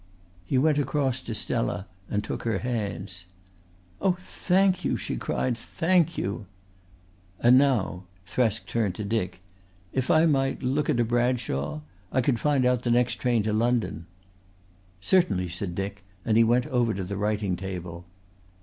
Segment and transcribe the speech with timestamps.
[0.47, 3.25] He went across to Stella and took her hands.
[4.01, 6.47] "Oh, thank you," she cried, "thank you."
[7.39, 9.41] "And now" Thresk turned to Dick
[9.93, 13.53] "if I might look at a Bradshaw I could find out the next train to
[13.53, 14.07] London."
[15.01, 18.05] "Certainly," said Dick, and he went over to the writing table.